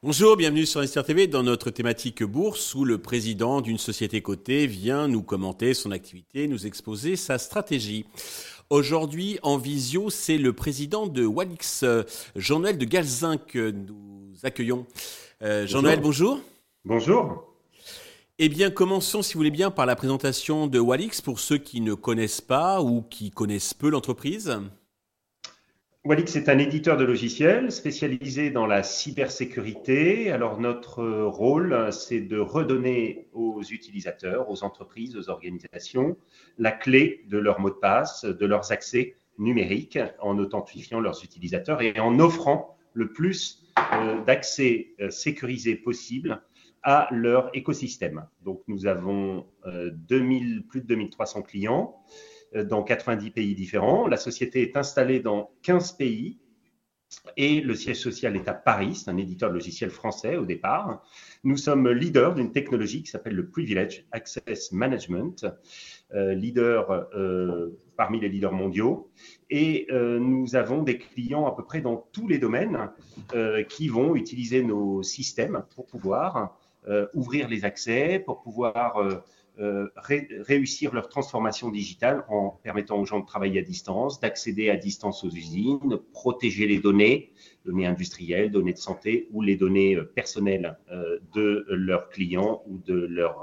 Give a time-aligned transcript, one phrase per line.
[0.00, 4.66] Bonjour, bienvenue sur Investir TV dans notre thématique bourse où le président d'une société cotée
[4.66, 8.06] vient nous commenter son activité, nous exposer sa stratégie.
[8.70, 11.84] Aujourd'hui, en visio, c'est le président de Walix,
[12.36, 14.86] Jean-Noël de Galzin, que nous accueillons.
[15.42, 16.40] Euh, Jean-Noël, bonjour.
[16.84, 17.47] Bonjour.
[18.40, 21.80] Eh bien, commençons, si vous voulez bien, par la présentation de Walix pour ceux qui
[21.80, 24.56] ne connaissent pas ou qui connaissent peu l'entreprise.
[26.04, 30.30] Walix est un éditeur de logiciels spécialisé dans la cybersécurité.
[30.30, 36.16] Alors notre rôle, c'est de redonner aux utilisateurs, aux entreprises, aux organisations,
[36.58, 41.82] la clé de leur mot de passe, de leurs accès numériques, en authentifiant leurs utilisateurs
[41.82, 46.40] et en offrant le plus euh, d'accès euh, sécurisé possible
[46.82, 48.26] à leur écosystème.
[48.42, 51.96] Donc nous avons 2000, euh, plus de 2300 clients
[52.54, 54.06] euh, dans 90 pays différents.
[54.06, 56.38] La société est installée dans 15 pays
[57.38, 61.02] et le siège social est à Paris, c'est un éditeur de logiciels français au départ.
[61.42, 65.46] Nous sommes leaders d'une technologie qui s'appelle le Privilege Access Management,
[66.14, 67.08] euh, leader
[67.96, 69.10] parmi les leaders mondiaux.
[69.48, 72.90] Et nous avons des clients à peu près dans tous les domaines
[73.70, 76.58] qui vont utiliser nos systèmes pour pouvoir
[77.14, 79.22] ouvrir les accès, pour pouvoir
[79.60, 79.88] euh,
[80.46, 85.24] réussir leur transformation digitale en permettant aux gens de travailler à distance, d'accéder à distance
[85.24, 87.32] aux usines, protéger les données,
[87.64, 92.78] données industrielles, données de santé ou les données euh, personnelles euh, de leurs clients ou
[92.78, 93.42] de leurs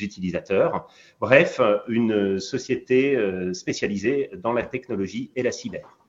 [0.00, 0.88] utilisateurs.
[1.20, 3.18] Bref, une société
[3.52, 6.03] spécialisée dans la technologie et la cyber.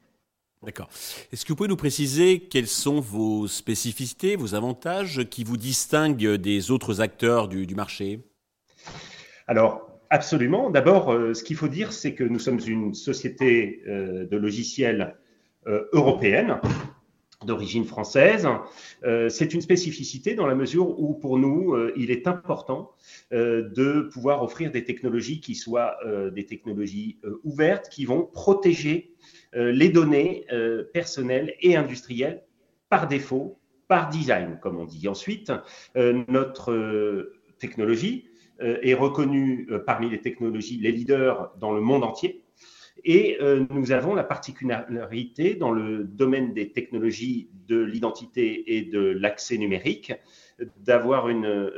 [0.64, 0.90] D'accord.
[1.32, 6.36] Est-ce que vous pouvez nous préciser quelles sont vos spécificités, vos avantages qui vous distinguent
[6.36, 8.22] des autres acteurs du, marché?
[9.48, 10.72] Alors, absolument.
[10.72, 15.16] D'abord, euh, ce qu'il faut dire, c'est que nous sommes une société euh, de logiciels
[15.68, 16.60] euh, européenne
[17.46, 18.48] d'origine française.
[19.30, 22.94] c'est une spécificité dans la mesure où, pour nous, il est important
[23.30, 25.96] de pouvoir offrir des technologies qui soient
[26.34, 29.14] des technologies ouvertes, qui vont protéger
[29.56, 30.46] les données
[30.94, 32.44] personnelles et industrielles
[32.90, 35.08] par défaut, par design, comme on dit.
[35.08, 35.52] Ensuite,
[35.96, 38.30] notre technologie
[38.62, 42.42] euh, est reconnu euh, parmi les technologies, les leaders dans le monde entier.
[43.04, 49.00] Et euh, nous avons la particularité dans le domaine des technologies de l'identité et de
[49.00, 50.14] l'accès numérique
[50.78, 51.70] d'avoir une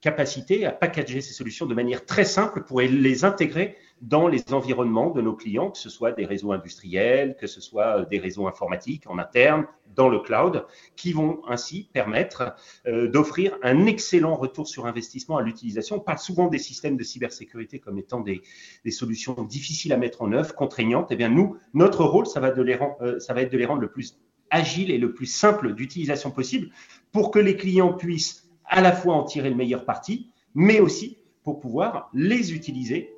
[0.00, 5.10] capacité à packager ces solutions de manière très simple pour les intégrer dans les environnements
[5.10, 9.04] de nos clients, que ce soit des réseaux industriels, que ce soit des réseaux informatiques
[9.08, 12.54] en interne, dans le cloud, qui vont ainsi permettre
[12.86, 15.96] euh, d'offrir un excellent retour sur investissement à l'utilisation.
[15.96, 18.42] On parle souvent des systèmes de cybersécurité comme étant des,
[18.90, 21.08] solutions difficiles à mettre en œuvre, contraignantes.
[21.10, 22.52] Eh bien, nous, notre rôle, va,
[23.00, 24.18] euh, ça va être de les rendre le plus
[24.50, 26.70] agile et le plus simple d'utilisation possible
[27.12, 31.18] pour que les clients puissent à la fois en tirer le meilleur parti, mais aussi
[31.42, 33.14] pour pouvoir les utiliser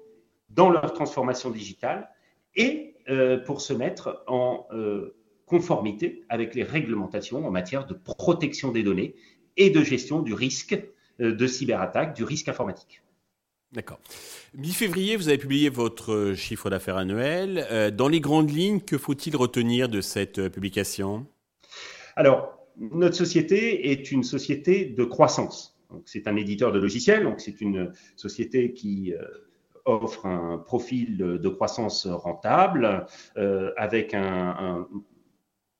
[0.50, 2.10] dans leur transformation digitale
[2.54, 5.16] et euh, pour se mettre en euh,
[5.46, 9.14] conformité avec les réglementations en matière de protection des données
[9.56, 10.78] et de gestion du risque
[11.20, 13.02] euh, de cyberattaque, du risque informatique.
[13.72, 13.98] D'accord.
[14.54, 17.92] Mi-février, vous avez publié votre chiffre d'affaires annuel.
[17.94, 21.26] Dans les grandes lignes, que faut-il retenir de cette publication?
[22.16, 25.78] Alors, notre société est une société de croissance.
[26.04, 29.14] C'est un éditeur de logiciels, donc c'est une société qui
[29.88, 33.06] offre un profil de croissance rentable
[33.36, 34.86] euh, avec un,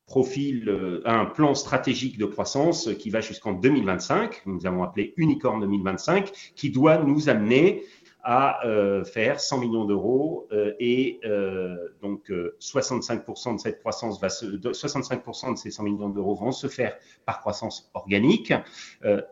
[0.09, 5.60] profil, euh, un plan stratégique de croissance qui va jusqu'en 2025, nous avons appelé Unicorn
[5.60, 7.84] 2025, qui doit nous amener
[8.31, 14.28] à euh, faire 100 millions d'euros euh, et euh, donc 65% de cette croissance va
[14.28, 18.53] se, 65% de ces 100 millions d'euros vont se faire par croissance organique.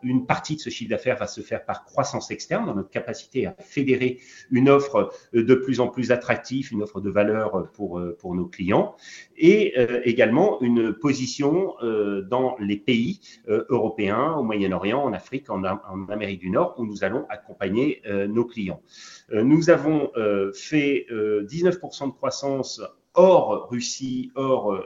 [0.01, 3.45] une partie de ce chiffre d'affaires va se faire par croissance externe dans notre capacité
[3.45, 4.19] à fédérer
[4.49, 8.95] une offre de plus en plus attractive, une offre de valeur pour pour nos clients
[9.37, 16.39] et également une position dans les pays européens, au Moyen-Orient, en Afrique, en, en Amérique
[16.39, 18.81] du Nord où nous allons accompagner nos clients.
[19.31, 22.81] Euh, nous avons euh, fait 19% euh, de croissance
[23.13, 24.79] hors Russie, hors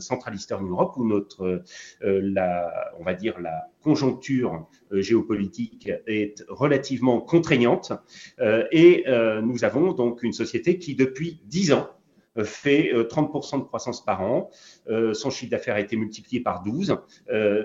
[0.00, 1.62] Central Eastern Europe, où notre,
[2.02, 7.94] la, on va dire, la conjoncture géopolitique est relativement contraignante.
[8.38, 9.04] et
[9.42, 11.88] nous avons donc une société qui, depuis 10 ans,
[12.44, 14.50] fait 30% de croissance par an.
[15.14, 16.98] son chiffre d'affaires a été multiplié par 12.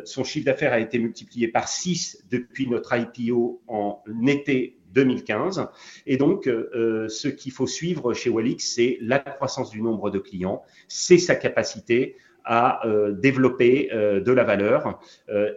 [0.06, 5.68] son chiffre d'affaires a été multiplié par 6 depuis notre IPO en été 2015.
[6.08, 10.64] Et donc, ce qu'il faut suivre chez Walix, c'est la croissance du nombre de clients,
[10.88, 12.82] c'est sa capacité à
[13.20, 15.00] développer de la valeur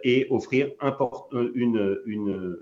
[0.03, 0.71] et offrir
[1.55, 2.57] une, une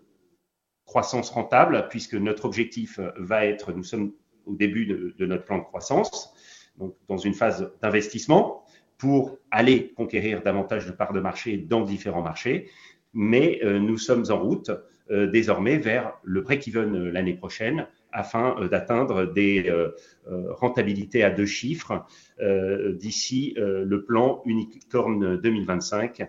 [0.86, 4.14] croissance rentable, puisque notre objectif va être, nous sommes
[4.48, 6.34] au début de, notre plan de croissance,
[6.78, 8.64] donc dans une phase d'investissement
[8.98, 12.70] pour aller conquérir davantage de parts de marché dans différents marchés.
[13.20, 14.70] Mais euh, nous sommes en route
[15.10, 19.72] euh, désormais vers le break-even euh, l'année prochaine afin d'atteindre des
[20.26, 22.06] rentabilités à deux chiffres
[22.40, 26.24] d'ici le plan Unicorn 2025.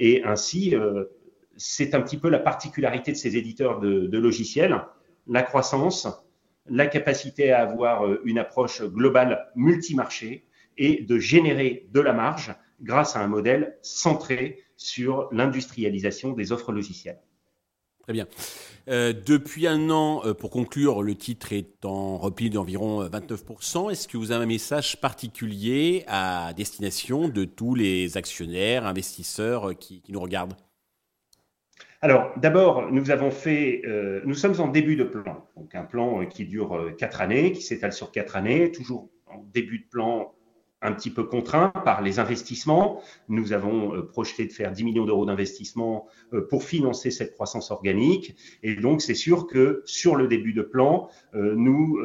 [0.00, 0.74] et ainsi,
[1.56, 4.82] c'est un petit peu la particularité de ces éditeurs de logiciels,
[5.28, 6.08] la croissance,
[6.68, 10.44] la capacité à avoir une approche globale multimarché
[10.76, 16.72] et de générer de la marge grâce à un modèle centré sur l'industrialisation des offres
[16.72, 17.20] logicielles.
[18.00, 18.26] Très bien.
[18.88, 23.90] Euh, depuis un an, euh, pour conclure, le titre est en repli d'environ 29%.
[23.90, 30.02] Est-ce que vous avez un message particulier à destination de tous les actionnaires, investisseurs qui
[30.08, 30.56] nous regardent?
[32.00, 36.22] Alors, d'abord, nous avons fait, euh, nous sommes en début de plan, donc un plan
[36.22, 39.88] euh, qui dure euh, quatre années, qui s'étale sur quatre années, toujours en début de
[39.90, 40.32] plan
[40.82, 43.00] un petit peu contraint par les investissements.
[43.28, 46.06] Nous avons projeté de faire 10 millions d'euros d'investissement
[46.48, 48.36] pour financer cette croissance organique.
[48.62, 51.98] Et donc, c'est sûr que sur le début de plan, nous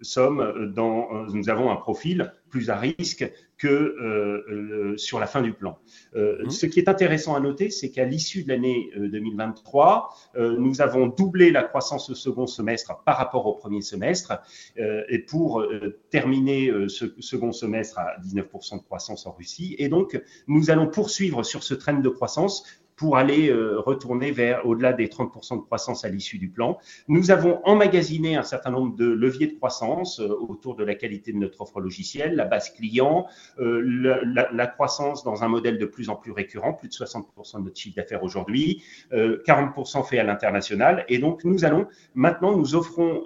[0.00, 5.52] sommes dans, nous avons un profil plus à risque que euh, sur la fin du
[5.52, 5.78] plan.
[6.14, 6.50] Euh, mmh.
[6.50, 11.08] Ce qui est intéressant à noter, c'est qu'à l'issue de l'année 2023, euh, nous avons
[11.08, 14.40] doublé la croissance au second semestre par rapport au premier semestre.
[14.76, 15.64] et pour
[16.10, 19.74] terminer ce second semestre à 19% de croissance en Russie.
[19.78, 22.64] Et donc, nous allons poursuivre sur ce train de croissance
[22.98, 26.78] pour aller euh, retourner vers au-delà des 30% de croissance à l'issue du plan.
[27.06, 31.32] Nous avons emmagasiné un certain nombre de leviers de croissance euh, autour de la qualité
[31.32, 33.26] de notre offre logicielle, la base client,
[33.60, 33.80] euh,
[34.24, 37.64] la, la, croissance dans un modèle de plus en plus récurrent, plus de 60% de
[37.64, 41.04] notre chiffre d'affaires aujourd'hui, 40% fait à l'international.
[41.08, 43.22] Et donc, nous allons maintenant, nous offrons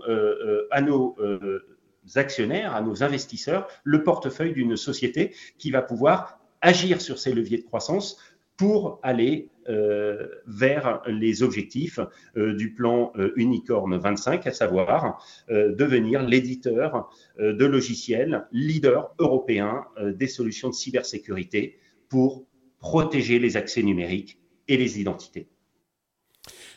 [0.71, 1.17] à nos
[2.15, 7.59] actionnaires, à nos investisseurs, le portefeuille d'une société qui va pouvoir agir sur ces leviers
[7.59, 8.19] de croissance
[8.63, 11.99] pour aller euh, vers les objectifs
[12.37, 17.11] euh, du plan euh, Unicorn 25, à savoir devenir l'éditeur
[17.41, 21.77] de logiciels leader européen des solutions de cybersécurité
[22.09, 22.47] pour
[22.79, 24.39] protéger les accès numériques
[24.69, 25.49] et les identités.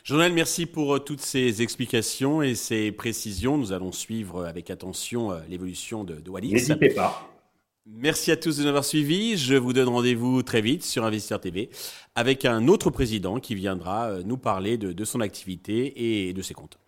[0.02, 3.58] Journal, merci pour toutes ces explications et ces précisions.
[3.58, 6.52] Nous allons suivre avec attention l'évolution de, de Wallis.
[6.52, 7.35] N'hésitez pas.
[7.88, 9.36] Merci à tous de nous avoir suivis.
[9.36, 11.70] Je vous donne rendez-vous très vite sur Investisseur TV
[12.16, 16.42] avec un autre président qui viendra euh, nous parler de, de son activité et de
[16.42, 16.78] ses comptes.